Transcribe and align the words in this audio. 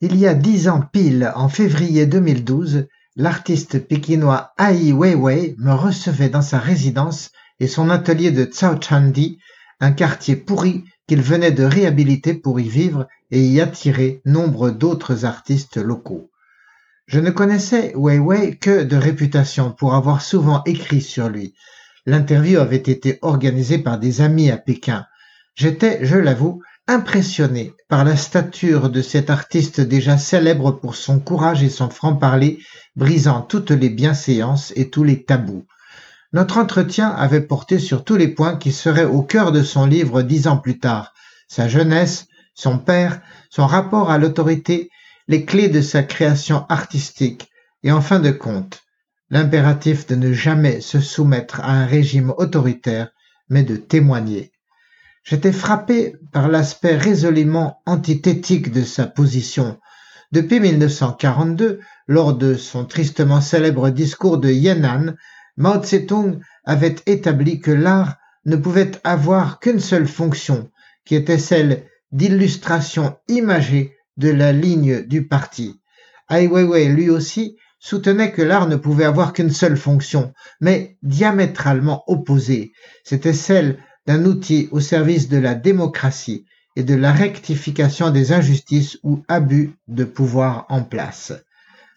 Il 0.00 0.16
y 0.16 0.26
a 0.26 0.34
dix 0.34 0.68
ans 0.68 0.82
pile, 0.82 1.32
en 1.34 1.48
février 1.48 2.06
2012, 2.06 2.86
l'artiste 3.16 3.78
pékinois 3.78 4.52
Ai 4.58 4.92
Weiwei 4.92 5.54
me 5.58 5.72
recevait 5.72 6.28
dans 6.28 6.42
sa 6.42 6.58
résidence 6.58 7.30
et 7.60 7.66
son 7.66 7.88
atelier 7.88 8.30
de 8.30 8.50
Chandi, 8.52 9.38
un 9.80 9.92
quartier 9.92 10.36
pourri 10.36 10.84
qu'il 11.06 11.22
venait 11.22 11.52
de 11.52 11.64
réhabiliter 11.64 12.34
pour 12.34 12.60
y 12.60 12.68
vivre 12.68 13.06
et 13.30 13.42
y 13.42 13.60
attirer 13.60 14.20
nombre 14.24 14.70
d'autres 14.70 15.24
artistes 15.24 15.76
locaux. 15.76 16.30
Je 17.06 17.20
ne 17.20 17.30
connaissais 17.30 17.92
Weiwei 17.96 18.56
que 18.56 18.82
de 18.82 18.96
réputation 18.96 19.72
pour 19.72 19.94
avoir 19.94 20.20
souvent 20.20 20.62
écrit 20.66 21.00
sur 21.00 21.28
lui. 21.28 21.54
L'interview 22.06 22.58
avait 22.58 22.76
été 22.76 23.18
organisée 23.22 23.78
par 23.78 23.98
des 23.98 24.20
amis 24.20 24.50
à 24.50 24.56
Pékin. 24.56 25.06
J'étais, 25.54 26.04
je 26.04 26.16
l'avoue, 26.16 26.62
impressionné 26.88 27.72
par 27.88 28.04
la 28.04 28.16
stature 28.16 28.90
de 28.90 29.02
cet 29.02 29.30
artiste 29.30 29.80
déjà 29.80 30.18
célèbre 30.18 30.72
pour 30.72 30.96
son 30.96 31.20
courage 31.20 31.62
et 31.62 31.68
son 31.68 31.90
franc-parler, 31.90 32.58
brisant 32.96 33.42
toutes 33.42 33.70
les 33.70 33.88
bienséances 33.88 34.72
et 34.76 34.90
tous 34.90 35.04
les 35.04 35.24
tabous. 35.24 35.64
Notre 36.32 36.58
entretien 36.58 37.10
avait 37.10 37.42
porté 37.42 37.78
sur 37.78 38.04
tous 38.04 38.16
les 38.16 38.28
points 38.28 38.56
qui 38.56 38.72
seraient 38.72 39.04
au 39.04 39.22
cœur 39.22 39.52
de 39.52 39.62
son 39.62 39.86
livre 39.86 40.22
dix 40.22 40.46
ans 40.46 40.56
plus 40.56 40.78
tard, 40.78 41.12
sa 41.46 41.68
jeunesse, 41.68 42.26
son 42.54 42.78
père, 42.78 43.20
son 43.50 43.66
rapport 43.66 44.10
à 44.10 44.18
l'autorité, 44.18 44.90
les 45.28 45.44
clés 45.44 45.68
de 45.68 45.80
sa 45.80 46.02
création 46.02 46.66
artistique, 46.68 47.48
et 47.82 47.92
en 47.92 48.00
fin 48.00 48.18
de 48.18 48.30
compte, 48.30 48.82
l'impératif 49.30 50.06
de 50.06 50.14
ne 50.14 50.32
jamais 50.32 50.80
se 50.80 51.00
soumettre 51.00 51.60
à 51.60 51.70
un 51.72 51.86
régime 51.86 52.32
autoritaire, 52.36 53.10
mais 53.48 53.62
de 53.62 53.76
témoigner. 53.76 54.51
J'étais 55.24 55.52
frappé 55.52 56.16
par 56.32 56.48
l'aspect 56.48 56.96
résolument 56.96 57.80
antithétique 57.86 58.72
de 58.72 58.82
sa 58.82 59.06
position. 59.06 59.78
Depuis 60.32 60.60
1942, 60.60 61.80
lors 62.08 62.34
de 62.34 62.54
son 62.54 62.84
tristement 62.84 63.40
célèbre 63.40 63.90
discours 63.90 64.38
de 64.38 64.50
Yan'an, 64.50 65.14
Mao 65.56 65.80
Tse-tung 65.80 66.40
avait 66.64 66.96
établi 67.06 67.60
que 67.60 67.70
l'art 67.70 68.16
ne 68.44 68.56
pouvait 68.56 68.90
avoir 69.04 69.60
qu'une 69.60 69.80
seule 69.80 70.08
fonction, 70.08 70.70
qui 71.04 71.14
était 71.14 71.38
celle 71.38 71.86
d'illustration 72.10 73.16
imagée 73.28 73.94
de 74.16 74.30
la 74.30 74.52
ligne 74.52 75.02
du 75.06 75.26
parti. 75.28 75.80
Ai 76.30 76.48
Weiwei, 76.48 76.88
lui 76.88 77.10
aussi, 77.10 77.56
soutenait 77.78 78.32
que 78.32 78.42
l'art 78.42 78.68
ne 78.68 78.76
pouvait 78.76 79.04
avoir 79.04 79.32
qu'une 79.32 79.50
seule 79.50 79.76
fonction, 79.76 80.32
mais 80.60 80.96
diamétralement 81.02 82.04
opposée. 82.06 82.72
C'était 83.04 83.32
celle 83.32 83.78
d'un 84.06 84.24
outil 84.24 84.68
au 84.70 84.80
service 84.80 85.28
de 85.28 85.38
la 85.38 85.54
démocratie 85.54 86.44
et 86.76 86.82
de 86.82 86.94
la 86.94 87.12
rectification 87.12 88.10
des 88.10 88.32
injustices 88.32 88.98
ou 89.02 89.22
abus 89.28 89.74
de 89.88 90.04
pouvoir 90.04 90.66
en 90.68 90.82
place. 90.82 91.32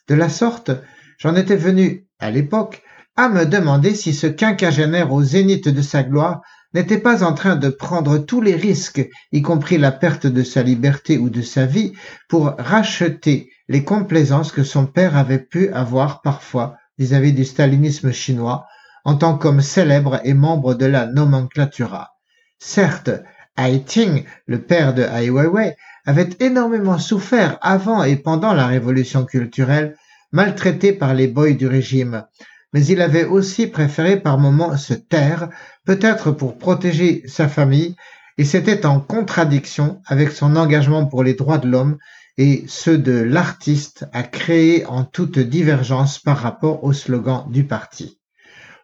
De 0.07 0.15
la 0.15 0.29
sorte, 0.29 0.71
j'en 1.17 1.35
étais 1.35 1.55
venu, 1.55 2.05
à 2.19 2.29
l'époque, 2.29 2.83
à 3.15 3.29
me 3.29 3.45
demander 3.45 3.95
si 3.95 4.13
ce 4.13 4.27
quinquagénaire 4.27 5.13
au 5.13 5.23
zénith 5.23 5.69
de 5.69 5.81
sa 5.81 6.03
gloire 6.03 6.41
n'était 6.73 6.99
pas 6.99 7.23
en 7.23 7.33
train 7.33 7.55
de 7.55 7.69
prendre 7.69 8.17
tous 8.17 8.41
les 8.41 8.55
risques, 8.55 9.07
y 9.31 9.41
compris 9.41 9.77
la 9.77 9.93
perte 9.93 10.27
de 10.27 10.43
sa 10.43 10.61
liberté 10.61 11.17
ou 11.17 11.29
de 11.29 11.41
sa 11.41 11.65
vie, 11.65 11.93
pour 12.27 12.53
racheter 12.57 13.49
les 13.69 13.85
complaisances 13.85 14.51
que 14.51 14.63
son 14.63 14.85
père 14.85 15.15
avait 15.15 15.39
pu 15.39 15.69
avoir 15.69 16.21
parfois 16.21 16.75
vis-à-vis 16.97 17.31
du 17.31 17.45
stalinisme 17.45 18.11
chinois, 18.11 18.65
en 19.05 19.15
tant 19.15 19.37
qu'homme 19.37 19.61
célèbre 19.61 20.19
et 20.23 20.33
membre 20.33 20.73
de 20.73 20.85
la 20.85 21.05
nomenclatura. 21.05 22.15
Certes, 22.59 23.11
Ai 23.57 23.83
Ting, 23.83 24.25
le 24.47 24.61
père 24.61 24.93
de 24.93 25.03
Ai 25.03 25.29
Weiwei, 25.29 25.77
avait 26.05 26.29
énormément 26.39 26.99
souffert 26.99 27.57
avant 27.61 28.03
et 28.03 28.17
pendant 28.17 28.53
la 28.53 28.67
révolution 28.67 29.23
culturelle, 29.25 29.95
maltraité 30.31 30.91
par 30.91 31.13
les 31.13 31.27
boys 31.27 31.53
du 31.53 31.67
régime, 31.67 32.25
mais 32.73 32.85
il 32.85 33.01
avait 33.01 33.23
aussi 33.23 33.67
préféré 33.67 34.19
par 34.19 34.37
moments 34.37 34.75
se 34.75 34.93
taire, 34.93 35.49
peut-être 35.85 36.31
pour 36.31 36.57
protéger 36.57 37.23
sa 37.27 37.47
famille, 37.47 37.95
et 38.37 38.43
c'était 38.43 38.85
en 38.85 38.99
contradiction 38.99 40.01
avec 40.05 40.31
son 40.31 40.57
engagement 40.57 41.05
pour 41.05 41.23
les 41.23 41.35
droits 41.35 41.57
de 41.57 41.69
l'homme 41.69 41.97
et 42.37 42.65
ceux 42.67 42.97
de 42.97 43.13
l'artiste 43.13 44.07
à 44.11 44.23
créer 44.23 44.85
en 44.87 45.05
toute 45.05 45.39
divergence 45.39 46.19
par 46.19 46.37
rapport 46.37 46.83
au 46.83 46.91
slogan 46.91 47.45
du 47.49 47.63
parti. 47.63 48.19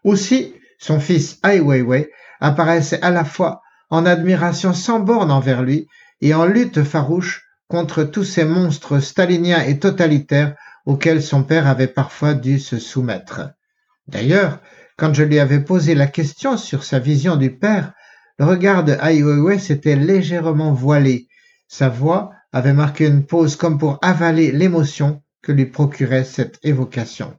Aussi, 0.04 0.54
son 0.80 1.00
fils 1.00 1.38
Ai 1.44 1.60
Weiwei 1.60 2.10
apparaissait 2.40 3.02
à 3.02 3.12
la 3.12 3.24
fois 3.24 3.62
en 3.90 4.06
admiration 4.06 4.74
sans 4.74 5.00
borne 5.00 5.32
envers 5.32 5.62
lui 5.62 5.88
et 6.22 6.34
en 6.34 6.46
lutte 6.46 6.84
farouche 6.84 7.44
contre 7.68 8.04
tous 8.04 8.24
ces 8.24 8.46
monstres 8.46 9.00
staliniens 9.00 9.62
et 9.62 9.80
totalitaires 9.80 10.56
auxquels 10.86 11.22
son 11.22 11.44
père 11.44 11.68
avait 11.68 11.88
parfois 11.88 12.34
dû 12.34 12.60
se 12.60 12.80
soumettre. 12.80 13.52
D'ailleurs, 14.08 14.60
quand 14.98 15.14
je 15.14 15.24
lui 15.24 15.40
avais 15.40 15.60
posé 15.60 15.96
la 15.96 16.08
question 16.08 16.58
sur 16.58 16.84
sa 16.84 17.00
vision 17.00 17.36
du 17.36 17.56
père, 17.56 17.94
le 18.40 18.46
regard 18.46 18.84
de 18.84 18.94
Ai 18.94 19.22
Weiwei 19.22 19.60
s'était 19.60 19.96
légèrement 19.96 20.74
voilé. 20.74 21.28
Sa 21.68 21.90
voix 21.90 22.32
avait 22.52 22.74
marqué 22.74 23.06
une 23.06 23.26
pause 23.26 23.56
comme 23.56 23.78
pour 23.78 24.00
avaler 24.02 24.52
l'émotion 24.52 25.22
que 25.42 25.52
lui 25.52 25.68
procurait 25.68 26.24
cette 26.24 26.60
évocation 26.64 27.38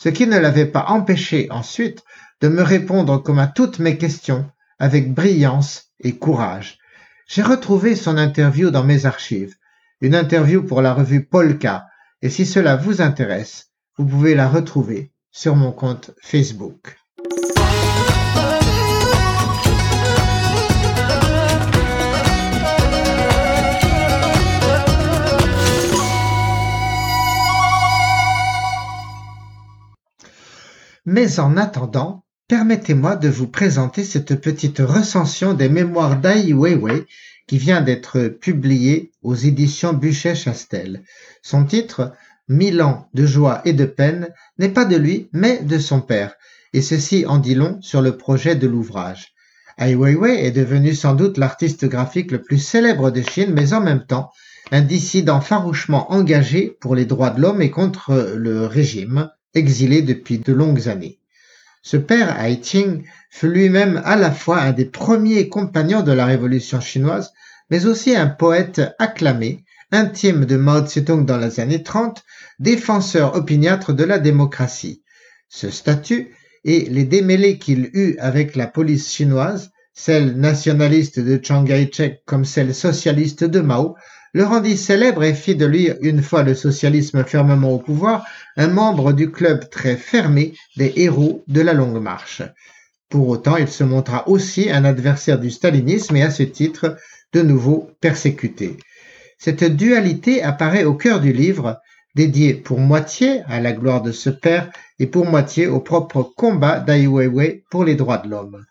ce 0.00 0.08
qui 0.08 0.26
ne 0.26 0.38
l'avait 0.38 0.66
pas 0.66 0.86
empêché 0.88 1.48
ensuite 1.50 2.04
de 2.40 2.48
me 2.48 2.62
répondre 2.62 3.18
comme 3.18 3.38
à 3.38 3.46
toutes 3.46 3.78
mes 3.78 3.98
questions 3.98 4.50
avec 4.78 5.12
brillance 5.12 5.92
et 6.00 6.16
courage. 6.16 6.78
J'ai 7.28 7.42
retrouvé 7.42 7.94
son 7.94 8.16
interview 8.16 8.70
dans 8.70 8.82
mes 8.82 9.04
archives, 9.04 9.56
une 10.00 10.14
interview 10.14 10.64
pour 10.64 10.80
la 10.80 10.94
revue 10.94 11.26
Polka, 11.26 11.86
et 12.22 12.30
si 12.30 12.46
cela 12.46 12.76
vous 12.76 13.02
intéresse, 13.02 13.72
vous 13.98 14.06
pouvez 14.06 14.34
la 14.34 14.48
retrouver 14.48 15.12
sur 15.32 15.54
mon 15.54 15.70
compte 15.70 16.12
Facebook. 16.22 16.99
Mais 31.12 31.40
en 31.40 31.56
attendant, 31.56 32.22
permettez-moi 32.46 33.16
de 33.16 33.28
vous 33.28 33.48
présenter 33.48 34.04
cette 34.04 34.36
petite 34.36 34.78
recension 34.78 35.54
des 35.54 35.68
mémoires 35.68 36.20
d'Ai 36.20 36.52
Weiwei 36.52 37.04
qui 37.48 37.58
vient 37.58 37.80
d'être 37.80 38.28
publiée 38.28 39.10
aux 39.20 39.34
éditions 39.34 39.92
Buchet-Chastel. 39.92 41.02
Son 41.42 41.64
titre, 41.64 42.12
Mille 42.46 42.80
ans 42.80 43.08
de 43.12 43.26
joie 43.26 43.60
et 43.64 43.72
de 43.72 43.86
peine, 43.86 44.28
n'est 44.56 44.68
pas 44.68 44.84
de 44.84 44.94
lui, 44.94 45.28
mais 45.32 45.58
de 45.64 45.78
son 45.80 46.00
père, 46.00 46.34
et 46.72 46.80
ceci 46.80 47.26
en 47.26 47.38
dit 47.38 47.56
long 47.56 47.82
sur 47.82 48.02
le 48.02 48.16
projet 48.16 48.54
de 48.54 48.68
l'ouvrage. 48.68 49.32
Ai 49.78 49.96
Weiwei 49.96 50.46
est 50.46 50.52
devenu 50.52 50.94
sans 50.94 51.16
doute 51.16 51.38
l'artiste 51.38 51.86
graphique 51.86 52.30
le 52.30 52.40
plus 52.40 52.58
célèbre 52.58 53.10
de 53.10 53.22
Chine, 53.22 53.52
mais 53.52 53.72
en 53.72 53.80
même 53.80 54.06
temps 54.06 54.30
un 54.70 54.80
dissident 54.80 55.40
farouchement 55.40 56.12
engagé 56.12 56.76
pour 56.80 56.94
les 56.94 57.04
droits 57.04 57.30
de 57.30 57.40
l'homme 57.40 57.62
et 57.62 57.72
contre 57.72 58.32
le 58.36 58.64
régime, 58.64 59.28
exilé 59.54 60.02
depuis 60.02 60.38
de 60.38 60.52
longues 60.52 60.88
années. 60.88 61.18
Ce 61.82 61.96
père 61.96 62.36
Ting 62.60 63.04
fut 63.30 63.48
lui-même 63.48 64.02
à 64.04 64.16
la 64.16 64.30
fois 64.30 64.60
un 64.60 64.72
des 64.72 64.84
premiers 64.84 65.48
compagnons 65.48 66.02
de 66.02 66.12
la 66.12 66.26
révolution 66.26 66.80
chinoise, 66.80 67.32
mais 67.70 67.86
aussi 67.86 68.14
un 68.14 68.26
poète 68.26 68.82
acclamé, 68.98 69.64
intime 69.92 70.44
de 70.44 70.56
Mao 70.56 70.82
Tse-tung 70.82 71.24
dans 71.24 71.38
les 71.38 71.58
années 71.58 71.82
30, 71.82 72.22
défenseur 72.58 73.34
opiniâtre 73.34 73.92
de 73.92 74.04
la 74.04 74.18
démocratie. 74.18 75.02
Ce 75.48 75.70
statut 75.70 76.34
et 76.64 76.86
les 76.90 77.04
démêlés 77.04 77.58
qu'il 77.58 77.90
eut 77.94 78.16
avec 78.18 78.56
la 78.56 78.66
police 78.66 79.10
chinoise, 79.10 79.70
celle 79.94 80.36
nationaliste 80.36 81.18
de 81.18 81.40
Chiang 81.42 81.64
Kai-shek 81.64 82.22
comme 82.26 82.44
celle 82.44 82.74
socialiste 82.74 83.44
de 83.44 83.60
Mao, 83.60 83.96
le 84.32 84.44
rendit 84.44 84.76
célèbre 84.76 85.24
et 85.24 85.34
fit 85.34 85.56
de 85.56 85.66
lui, 85.66 85.90
une 86.02 86.22
fois 86.22 86.42
le 86.42 86.54
socialisme 86.54 87.24
fermement 87.24 87.72
au 87.72 87.78
pouvoir, 87.78 88.24
un 88.56 88.68
membre 88.68 89.12
du 89.12 89.30
club 89.30 89.68
très 89.70 89.96
fermé 89.96 90.54
des 90.76 90.92
héros 90.96 91.44
de 91.48 91.60
la 91.60 91.72
longue 91.72 92.00
marche. 92.00 92.42
Pour 93.08 93.28
autant, 93.28 93.56
il 93.56 93.68
se 93.68 93.82
montra 93.82 94.28
aussi 94.28 94.70
un 94.70 94.84
adversaire 94.84 95.38
du 95.38 95.50
stalinisme 95.50 96.14
et 96.16 96.22
à 96.22 96.30
ce 96.30 96.44
titre, 96.44 96.96
de 97.32 97.42
nouveau 97.42 97.90
persécuté. 98.00 98.76
Cette 99.38 99.64
dualité 99.64 100.42
apparaît 100.42 100.84
au 100.84 100.94
cœur 100.94 101.20
du 101.20 101.32
livre, 101.32 101.80
dédié 102.14 102.54
pour 102.54 102.78
moitié 102.78 103.42
à 103.46 103.60
la 103.60 103.72
gloire 103.72 104.02
de 104.02 104.12
ce 104.12 104.30
père 104.30 104.70
et 104.98 105.06
pour 105.06 105.26
moitié 105.26 105.66
au 105.66 105.80
propre 105.80 106.22
combat 106.22 106.78
d'Ai 106.78 107.06
Weiwei 107.06 107.64
pour 107.70 107.84
les 107.84 107.94
droits 107.94 108.18
de 108.18 108.28
l'homme. 108.28 108.64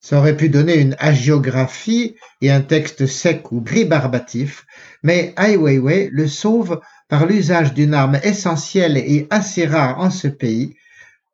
Ça 0.00 0.18
aurait 0.18 0.36
pu 0.36 0.48
donner 0.48 0.76
une 0.76 0.96
hagiographie 0.98 2.16
et 2.40 2.50
un 2.50 2.62
texte 2.62 3.06
sec 3.06 3.52
ou 3.52 3.60
gris 3.60 3.84
barbatif, 3.84 4.66
mais 5.02 5.34
Ai 5.36 5.56
Weiwei 5.56 6.08
le 6.10 6.26
sauve 6.26 6.80
par 7.08 7.26
l'usage 7.26 7.74
d'une 7.74 7.92
arme 7.92 8.18
essentielle 8.22 8.96
et 8.96 9.26
assez 9.30 9.66
rare 9.66 10.00
en 10.00 10.10
ce 10.10 10.26
pays, 10.28 10.74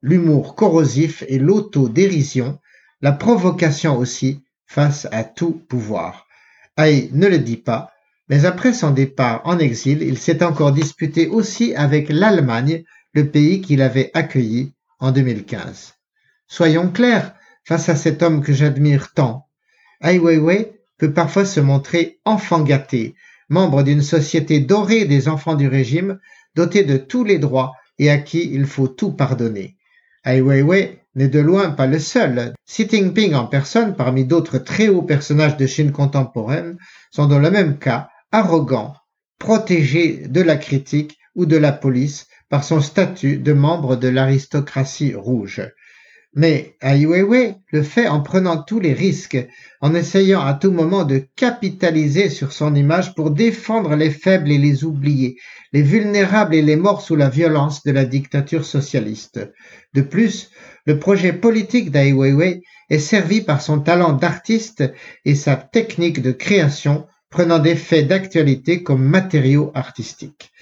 l'humour 0.03 0.57
corrosif 0.57 1.23
et 1.29 1.39
l'autodérision, 1.39 2.59
la 3.03 3.13
provocation 3.13 3.97
aussi 3.97 4.43
face 4.67 5.07
à 5.13 5.23
tout 5.23 5.63
pouvoir. 5.69 6.27
Ai 6.77 7.09
ne 7.13 7.29
le 7.29 7.39
dit 7.39 7.57
pas, 7.57 7.93
Mais 8.29 8.45
après 8.45 8.73
son 8.73 8.91
départ 8.91 9.43
en 9.45 9.59
exil, 9.61 10.03
il 10.03 10.19
s'est 10.19 10.43
encore 10.43 10.73
disputé 10.73 11.29
aussi 11.29 11.75
avec 11.77 12.09
l'Allemagne, 12.09 12.83
le 13.13 13.31
pays 13.31 13.61
qu'il 13.61 13.81
avait 13.81 14.11
accueilli 14.15 14.73
en 14.99 15.13
2015. 15.13 15.95
Soyons 16.49 16.91
clairs, 16.91 17.35
face 17.67 17.89
à 17.89 17.97
cet 17.97 18.23
homme 18.23 18.43
que 18.43 18.53
j'admire 18.53 19.13
tant, 19.13 19.49
Ai 20.01 20.21
Weiwei 20.21 20.81
peut 20.99 21.13
parfois 21.13 21.45
se 21.45 21.59
montrer 21.59 22.21
enfant 22.25 22.63
gâté, 22.63 23.17
membre 23.49 23.83
d'une 23.83 24.03
société 24.03 24.61
dorée 24.61 25.05
des 25.05 25.29
enfants 25.29 25.57
du 25.57 25.67
régime, 25.67 26.21
doté 26.55 26.85
de 26.85 26.97
tous 26.97 27.25
les 27.25 27.39
droits 27.39 27.73
et 27.99 28.09
à 28.09 28.19
qui 28.19 28.51
il 28.53 28.67
faut 28.67 28.87
tout 28.87 29.13
pardonner. 29.13 29.77
Ai 30.25 30.41
Weiwei 30.41 31.01
n'est 31.17 31.29
de 31.29 31.41
loin 31.41 31.71
pas 31.71 31.89
le 31.89 31.99
seul. 31.99 32.55
Xi 32.69 32.89
Jinping 32.89 33.35
en 33.35 33.47
personne, 33.47 33.97
parmi 33.97 34.25
d'autres 34.25 34.59
très 34.59 34.89
hauts 34.89 35.03
personnages 35.03 35.57
de 35.57 35.67
Chine 35.67 35.91
contemporaine, 35.91 36.77
sont 37.11 37.27
dans 37.27 37.41
le 37.41 37.51
même 37.51 37.79
cas 37.79 38.11
arrogants, 38.31 38.95
protégés 39.41 40.29
de 40.29 40.41
la 40.41 40.57
critique 40.57 41.19
ou 41.35 41.47
de 41.47 41.57
la 41.57 41.73
police 41.73 42.29
par 42.49 42.63
son 42.63 42.81
statut 42.81 43.39
de 43.39 43.53
membre 43.53 43.97
de 43.97 44.09
l'aristocratie 44.09 45.15
rouge. 45.15 45.63
Mais 46.39 46.77
Ai 46.83 47.07
Weiwei 47.07 47.55
le 47.73 47.83
fait 47.83 48.09
en 48.09 48.21
prenant 48.21 48.63
tous 48.63 48.79
les 48.79 48.93
risques, 48.93 49.39
en 49.81 49.95
essayant 49.95 50.45
à 50.45 50.53
tout 50.53 50.71
moment 50.71 51.05
de 51.05 51.27
capitaliser 51.35 52.29
sur 52.29 52.53
son 52.53 52.75
image 52.75 53.15
pour 53.15 53.31
défendre 53.31 53.97
les 53.97 54.11
faibles 54.11 54.53
et 54.53 54.59
les 54.59 54.85
oubliés, 54.85 55.39
les 55.73 55.81
vulnérables 55.81 56.55
et 56.55 56.61
les 56.61 56.77
morts 56.77 57.01
sous 57.01 57.17
la 57.17 57.31
violence 57.31 57.85
de 57.85 57.91
la 57.91 58.05
dictature 58.05 58.67
socialiste. 58.67 59.51
De 59.95 60.03
plus, 60.03 60.51
le 60.85 60.99
projet 60.99 61.33
politique 61.33 61.91
d'Ai 61.91 62.13
Weiwei 62.13 62.61
est 62.91 62.99
servi 62.99 63.41
par 63.41 63.63
son 63.63 63.81
talent 63.81 64.13
d'artiste 64.13 64.85
et 65.25 65.35
sa 65.35 65.57
technique 65.57 66.21
de 66.21 66.33
création, 66.33 67.07
prenant 67.31 67.61
des 67.61 67.77
faits 67.77 68.09
d'actualité 68.09 68.83
comme 68.83 69.03
matériaux 69.03 69.73
artistiques. 69.75 70.53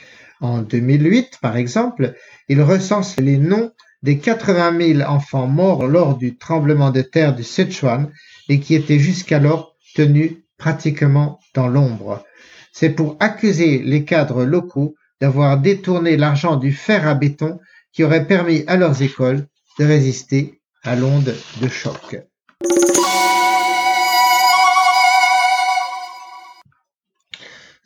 En 0.40 0.62
2008, 0.62 1.38
par 1.42 1.56
exemple, 1.56 2.14
il 2.48 2.62
recense 2.62 3.18
les 3.18 3.38
noms 3.38 3.72
des 4.04 4.18
80 4.18 4.96
000 4.96 5.10
enfants 5.10 5.46
morts 5.46 5.86
lors 5.86 6.18
du 6.18 6.36
tremblement 6.36 6.90
de 6.90 7.00
terre 7.00 7.34
du 7.34 7.42
Sichuan 7.42 8.12
et 8.50 8.60
qui 8.60 8.74
étaient 8.74 8.98
jusqu'alors 8.98 9.76
tenus 9.94 10.32
pratiquement 10.58 11.40
dans 11.54 11.68
l'ombre. 11.68 12.22
C'est 12.70 12.90
pour 12.90 13.16
accuser 13.18 13.78
les 13.78 14.04
cadres 14.04 14.44
locaux 14.44 14.94
d'avoir 15.22 15.58
détourné 15.58 16.18
l'argent 16.18 16.56
du 16.56 16.70
fer 16.70 17.08
à 17.08 17.14
béton 17.14 17.58
qui 17.94 18.04
aurait 18.04 18.26
permis 18.26 18.62
à 18.66 18.76
leurs 18.76 19.00
écoles 19.00 19.46
de 19.78 19.86
résister 19.86 20.60
à 20.82 20.96
l'onde 20.96 21.34
de 21.62 21.68
choc. 21.68 22.18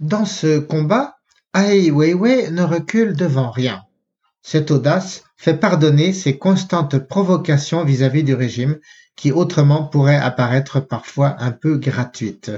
Dans 0.00 0.24
ce 0.24 0.58
combat, 0.58 1.14
Ai 1.54 1.92
Weiwei 1.92 2.50
ne 2.50 2.62
recule 2.62 3.14
devant 3.14 3.52
rien. 3.52 3.84
Cette 4.42 4.70
audace 4.70 5.24
fait 5.36 5.58
pardonner 5.58 6.12
ses 6.12 6.38
constantes 6.38 6.98
provocations 6.98 7.84
vis-à-vis 7.84 8.24
du 8.24 8.34
régime 8.34 8.78
qui 9.16 9.32
autrement 9.32 9.84
pourraient 9.84 10.16
apparaître 10.16 10.80
parfois 10.80 11.36
un 11.40 11.50
peu 11.50 11.76
gratuites. 11.76 12.52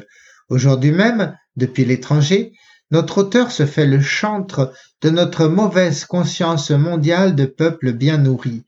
Aujourd'hui 0.48 0.92
même, 0.92 1.36
depuis 1.56 1.84
l'étranger, 1.84 2.52
notre 2.90 3.18
auteur 3.18 3.50
se 3.50 3.66
fait 3.66 3.86
le 3.86 4.00
chantre 4.00 4.72
de 5.00 5.10
notre 5.10 5.46
mauvaise 5.46 6.04
conscience 6.04 6.70
mondiale 6.70 7.34
de 7.34 7.46
peuples 7.46 7.92
bien 7.92 8.18
nourris. 8.18 8.64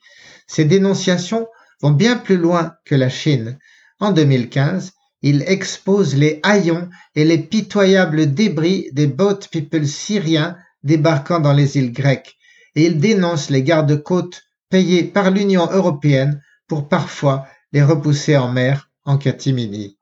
Ses 0.47 0.65
dénonciations 0.65 1.47
vont 1.81 1.91
bien 1.91 2.17
plus 2.17 2.37
loin 2.37 2.75
que 2.85 2.95
la 2.95 3.09
Chine. 3.09 3.59
En 4.01 4.13
2015, 4.13 4.93
il 5.23 5.43
expose 5.47 6.17
les 6.17 6.41
haillons 6.43 6.89
et 7.15 7.25
les 7.25 7.39
pitoyables 7.39 8.33
débris 8.33 8.89
des 8.93 9.07
boat 9.07 9.41
people 9.51 9.87
syriens 9.87 10.57
débarquant 10.83 11.41
dans 11.41 11.53
les 11.53 11.79
îles 11.79 11.93
grecques 11.93 12.37
et 12.75 12.87
il 12.87 12.99
dénonce 12.99 13.51
les 13.51 13.63
gardes-côtes 13.63 14.43
payés 14.71 15.05
par 15.05 15.31
l'Union 15.31 15.69
européenne 15.71 16.43
pour 16.67 16.89
parfois 16.89 17.47
les 17.73 17.83
repousser 17.83 18.37
en 18.37 18.51
mer 18.51 18.91
en 19.05 19.19
catimini. 19.19 19.99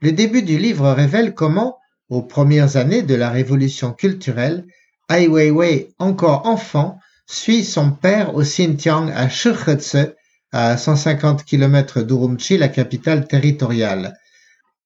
Le 0.00 0.12
début 0.12 0.42
du 0.42 0.58
livre 0.58 0.90
révèle 0.90 1.34
comment, 1.34 1.78
aux 2.08 2.22
premières 2.22 2.76
années 2.76 3.02
de 3.02 3.14
la 3.14 3.30
révolution 3.30 3.92
culturelle, 3.92 4.66
Ai 5.10 5.28
Weiwei, 5.28 5.94
encore 5.98 6.46
enfant, 6.46 6.98
suit 7.26 7.64
son 7.64 7.90
père 7.90 8.34
au 8.34 8.42
Xinjiang 8.42 9.10
à 9.10 9.28
Shihetze, 9.28 10.14
à 10.52 10.76
150 10.76 11.44
km 11.44 12.02
d'Urumqi, 12.02 12.58
la 12.58 12.68
capitale 12.68 13.26
territoriale. 13.26 14.16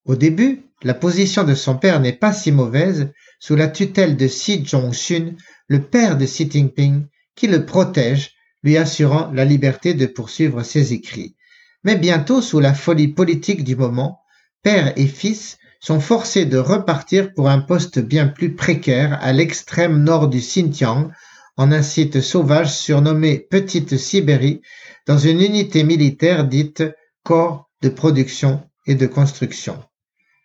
Au 0.05 0.17
début, 0.17 0.68
la 0.83 0.95
position 0.95 1.45
de 1.45 1.55
son 1.55 1.77
père 1.77 2.01
n'est 2.01 2.13
pas 2.13 2.33
si 2.33 2.53
mauvaise, 2.53 3.11
sous 3.41 3.57
la 3.57 3.69
tutelle 3.69 4.17
de 4.17 4.27
Xi 4.27 4.65
Zhongxun, 4.65 5.35
le 5.67 5.83
père 5.83 6.17
de 6.17 6.25
Xi 6.25 6.49
Jinping, 6.51 7.07
qui 7.35 7.47
le 7.47 7.67
protège, 7.67 8.33
lui 8.63 8.77
assurant 8.77 9.31
la 9.33 9.45
liberté 9.45 9.95
de 9.95 10.07
poursuivre 10.07 10.63
ses 10.63 10.93
écrits. 10.93 11.37
Mais 11.85 11.97
bientôt, 11.97 12.43
sous 12.43 12.61
la 12.61 12.75
folie 12.75 13.09
politique 13.09 13.65
du 13.65 13.77
moment, 13.77 14.21
père 14.63 14.93
et 14.97 15.07
fils 15.07 15.59
sont 15.81 16.01
forcés 16.01 16.45
de 16.45 16.59
repartir 16.59 17.33
pour 17.35 17.49
un 17.49 17.61
poste 17.61 18.01
bien 18.01 18.27
plus 18.27 18.55
précaire 18.55 19.19
à 19.23 19.33
l'extrême 19.33 20.03
nord 20.03 20.29
du 20.29 20.39
Xinjiang, 20.39 21.11
en 21.57 21.73
un 21.73 21.83
site 21.83 22.21
sauvage 22.21 22.73
surnommé 22.73 23.39
Petite 23.39 23.97
Sibérie, 23.97 24.61
dans 25.07 25.19
une 25.19 25.41
unité 25.41 25.83
militaire 25.85 26.47
dite 26.47 26.85
Corps 27.25 27.69
de 27.83 27.89
production 27.89 28.63
et 28.87 28.95
de 28.95 29.07
construction. 29.07 29.83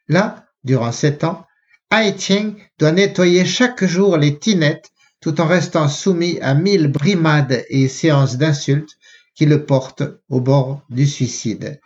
Là, 0.08 0.46
durant 0.64 0.92
sept 0.92 1.24
ans, 1.24 1.46
Haïtien 1.90 2.56
doit 2.80 2.92
nettoyer 2.92 3.46
chaque 3.46 3.86
jour 3.86 4.18
les 4.18 4.40
tinettes 4.40 4.92
tout 5.22 5.40
en 5.40 5.48
restant 5.48 5.88
soumis 5.88 6.40
à 6.42 6.54
mille 6.54 6.88
brimades 6.88 7.64
et 7.70 7.88
séances 7.88 8.38
d'insultes 8.38 8.98
qui 9.36 9.46
le 9.46 9.66
portent 9.66 10.04
au 10.30 10.42
bord 10.42 10.82
du 10.90 11.08
suicide. 11.08 11.80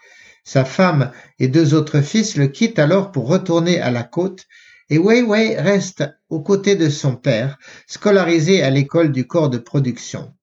Sa 0.43 0.65
femme 0.65 1.11
et 1.39 1.47
deux 1.47 1.73
autres 1.73 2.01
fils 2.01 2.35
le 2.37 2.47
quittent 2.47 2.79
alors 2.79 3.11
pour 3.11 3.27
retourner 3.27 3.79
à 3.79 3.91
la 3.91 4.03
côte 4.03 4.45
et 4.89 4.97
Wei 4.97 5.21
Wei 5.21 5.59
reste 5.59 6.05
aux 6.29 6.41
côtés 6.41 6.75
de 6.75 6.89
son 6.89 7.15
père, 7.15 7.57
scolarisé 7.85 8.63
à 8.63 8.69
l'école 8.69 9.11
du 9.11 9.27
corps 9.27 9.49
de 9.49 9.57
production. 9.57 10.33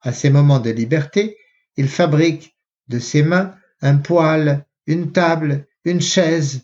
À 0.00 0.12
ses 0.12 0.30
moments 0.30 0.58
de 0.58 0.70
liberté, 0.70 1.36
il 1.76 1.88
fabrique 1.88 2.56
de 2.88 2.98
ses 2.98 3.22
mains 3.22 3.54
un 3.82 3.98
poêle, 3.98 4.64
une 4.86 5.12
table, 5.12 5.66
une 5.84 6.00
chaise, 6.00 6.62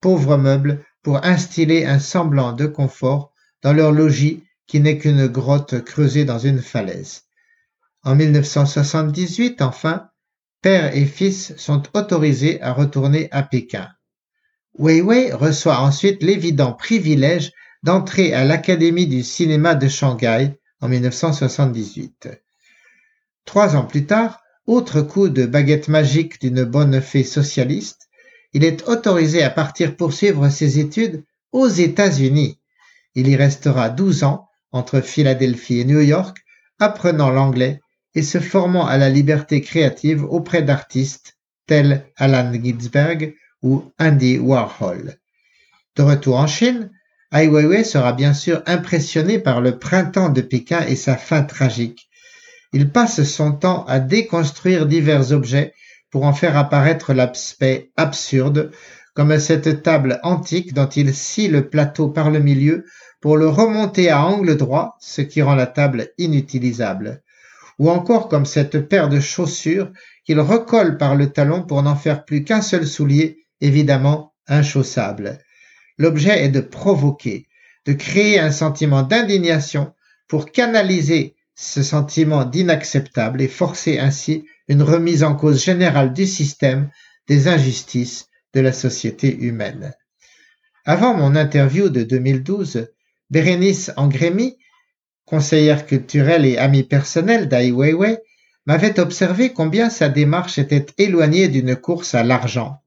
pauvres 0.00 0.36
meubles, 0.36 0.84
pour 1.02 1.24
instiller 1.24 1.86
un 1.86 1.98
semblant 1.98 2.52
de 2.52 2.66
confort 2.66 3.32
dans 3.62 3.72
leur 3.72 3.92
logis 3.92 4.44
qui 4.66 4.80
n'est 4.80 4.98
qu'une 4.98 5.26
grotte 5.26 5.82
creusée 5.84 6.24
dans 6.24 6.38
une 6.38 6.60
falaise. 6.60 7.22
En 8.02 8.14
1978, 8.14 9.62
enfin, 9.62 10.08
père 10.62 10.96
et 10.96 11.06
fils 11.06 11.56
sont 11.56 11.82
autorisés 11.94 12.60
à 12.62 12.72
retourner 12.72 13.28
à 13.30 13.42
Pékin. 13.42 13.88
Wei 14.78 15.00
Wei 15.00 15.32
reçoit 15.32 15.80
ensuite 15.80 16.22
l'évident 16.22 16.72
privilège 16.72 17.52
d'entrer 17.82 18.32
à 18.34 18.44
l'Académie 18.44 19.06
du 19.06 19.22
cinéma 19.22 19.74
de 19.74 19.88
Shanghai 19.88 20.58
en 20.80 20.88
1978. 20.88 22.28
Trois 23.44 23.74
ans 23.74 23.84
plus 23.84 24.06
tard, 24.06 24.40
autre 24.66 25.00
coup 25.00 25.28
de 25.28 25.46
baguette 25.46 25.88
magique 25.88 26.40
d'une 26.40 26.64
bonne 26.64 27.00
fée 27.00 27.24
socialiste, 27.24 28.09
il 28.52 28.64
est 28.64 28.88
autorisé 28.88 29.42
à 29.42 29.50
partir 29.50 29.96
poursuivre 29.96 30.48
ses 30.48 30.78
études 30.78 31.24
aux 31.52 31.68
États-Unis. 31.68 32.58
Il 33.14 33.28
y 33.28 33.36
restera 33.36 33.88
douze 33.88 34.24
ans 34.24 34.48
entre 34.72 35.00
Philadelphie 35.00 35.80
et 35.80 35.84
New 35.84 36.00
York, 36.00 36.38
apprenant 36.78 37.30
l'anglais 37.30 37.80
et 38.14 38.22
se 38.22 38.40
formant 38.40 38.86
à 38.86 38.96
la 38.96 39.08
liberté 39.08 39.60
créative 39.60 40.24
auprès 40.24 40.62
d'artistes 40.62 41.36
tels 41.66 42.06
Alan 42.16 42.52
Ginsberg 42.52 43.34
ou 43.62 43.92
Andy 43.98 44.38
Warhol. 44.38 45.16
De 45.96 46.02
retour 46.02 46.36
en 46.36 46.46
Chine, 46.46 46.90
Ai 47.32 47.46
Weiwei 47.46 47.84
sera 47.84 48.12
bien 48.12 48.34
sûr 48.34 48.62
impressionné 48.66 49.38
par 49.38 49.60
le 49.60 49.78
printemps 49.78 50.30
de 50.30 50.40
Pékin 50.40 50.84
et 50.86 50.96
sa 50.96 51.16
fin 51.16 51.42
tragique. 51.42 52.08
Il 52.72 52.90
passe 52.90 53.22
son 53.22 53.52
temps 53.52 53.84
à 53.86 54.00
déconstruire 54.00 54.86
divers 54.86 55.32
objets 55.32 55.72
pour 56.10 56.24
en 56.24 56.32
faire 56.32 56.56
apparaître 56.56 57.12
l'aspect 57.12 57.90
absurde, 57.96 58.70
comme 59.14 59.38
cette 59.38 59.82
table 59.82 60.20
antique 60.22 60.74
dont 60.74 60.88
il 60.88 61.14
scie 61.14 61.48
le 61.48 61.68
plateau 61.68 62.08
par 62.08 62.30
le 62.30 62.38
milieu 62.38 62.84
pour 63.20 63.36
le 63.36 63.48
remonter 63.48 64.10
à 64.10 64.24
angle 64.24 64.56
droit, 64.56 64.96
ce 65.00 65.20
qui 65.20 65.42
rend 65.42 65.54
la 65.54 65.66
table 65.66 66.08
inutilisable, 66.18 67.22
ou 67.78 67.90
encore 67.90 68.28
comme 68.28 68.46
cette 68.46 68.88
paire 68.88 69.08
de 69.08 69.20
chaussures 69.20 69.90
qu'il 70.24 70.40
recolle 70.40 70.96
par 70.96 71.16
le 71.16 71.30
talon 71.30 71.62
pour 71.62 71.82
n'en 71.82 71.96
faire 71.96 72.24
plus 72.24 72.44
qu'un 72.44 72.62
seul 72.62 72.86
soulier, 72.86 73.46
évidemment 73.60 74.32
inchaussable. 74.48 75.38
L'objet 75.98 76.44
est 76.44 76.48
de 76.48 76.60
provoquer, 76.60 77.46
de 77.86 77.92
créer 77.92 78.38
un 78.38 78.50
sentiment 78.50 79.02
d'indignation 79.02 79.92
pour 80.28 80.50
canaliser 80.50 81.36
ce 81.54 81.82
sentiment 81.82 82.44
d'inacceptable 82.44 83.42
et 83.42 83.48
forcer 83.48 83.98
ainsi 83.98 84.46
une 84.70 84.84
remise 84.84 85.24
en 85.24 85.34
cause 85.34 85.64
générale 85.64 86.12
du 86.12 86.28
système, 86.28 86.90
des 87.26 87.48
injustices 87.48 88.28
de 88.54 88.60
la 88.60 88.72
société 88.72 89.36
humaine. 89.36 89.92
Avant 90.84 91.12
mon 91.12 91.34
interview 91.34 91.88
de 91.88 92.04
2012, 92.04 92.86
Bérénice 93.30 93.90
Angrémy, 93.96 94.58
conseillère 95.24 95.86
culturelle 95.86 96.46
et 96.46 96.56
amie 96.56 96.84
personnelle 96.84 97.48
d'Ai 97.48 97.72
Weiwei, 97.72 98.18
m'avait 98.64 99.00
observé 99.00 99.52
combien 99.52 99.90
sa 99.90 100.08
démarche 100.08 100.56
était 100.58 100.86
éloignée 100.98 101.48
d'une 101.48 101.74
course 101.74 102.14
à 102.14 102.22
l'argent. 102.22 102.80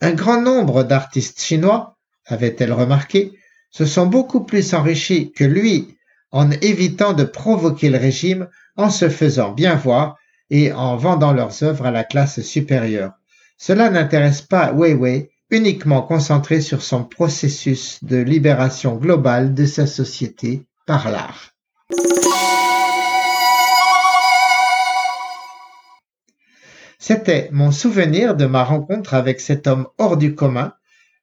Un 0.00 0.12
grand 0.12 0.40
nombre 0.40 0.84
d'artistes 0.84 1.42
chinois, 1.42 1.98
avait-elle 2.24 2.72
remarqué, 2.72 3.32
se 3.72 3.84
sont 3.84 4.06
beaucoup 4.06 4.44
plus 4.44 4.74
enrichis 4.74 5.32
que 5.32 5.44
lui 5.44 5.96
en 6.30 6.52
évitant 6.52 7.14
de 7.14 7.24
provoquer 7.24 7.90
le 7.90 7.98
régime, 7.98 8.48
en 8.76 8.90
se 8.90 9.08
faisant 9.08 9.50
bien 9.50 9.74
voir 9.74 10.19
et 10.50 10.72
en 10.72 10.96
vendant 10.96 11.32
leurs 11.32 11.62
œuvres 11.62 11.86
à 11.86 11.90
la 11.90 12.04
classe 12.04 12.40
supérieure. 12.42 13.12
Cela 13.56 13.90
n'intéresse 13.90 14.42
pas 14.42 14.72
Weiwei, 14.72 15.30
uniquement 15.50 16.02
concentré 16.02 16.60
sur 16.60 16.82
son 16.82 17.04
processus 17.04 18.02
de 18.04 18.16
libération 18.16 18.96
globale 18.96 19.54
de 19.54 19.66
sa 19.66 19.86
société 19.86 20.64
par 20.86 21.10
l'art. 21.10 21.50
C'était 26.98 27.48
mon 27.50 27.72
souvenir 27.72 28.36
de 28.36 28.46
ma 28.46 28.62
rencontre 28.62 29.14
avec 29.14 29.40
cet 29.40 29.66
homme 29.66 29.88
hors 29.98 30.16
du 30.16 30.34
commun. 30.34 30.74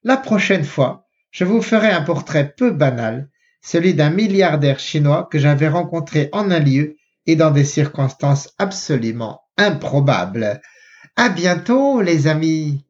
La 0.04 0.16
prochaine 0.16 0.64
fois, 0.64 1.06
je 1.30 1.44
vous 1.44 1.62
ferai 1.62 1.88
un 1.88 2.02
portrait 2.02 2.52
peu 2.56 2.70
banal, 2.70 3.30
celui 3.62 3.94
d'un 3.94 4.10
milliardaire 4.10 4.78
chinois 4.78 5.28
que 5.30 5.38
j'avais 5.38 5.68
rencontré 5.68 6.28
en 6.32 6.50
un 6.50 6.58
lieu 6.58 6.97
et 7.28 7.36
dans 7.36 7.52
des 7.52 7.64
circonstances 7.64 8.54
absolument 8.58 9.42
improbables. 9.58 10.60
À 11.14 11.28
bientôt, 11.28 12.00
les 12.00 12.26
amis! 12.26 12.84